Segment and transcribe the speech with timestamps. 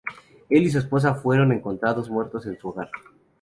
[0.49, 2.89] Él y su esposa fueron encontrados muertos en su hogar.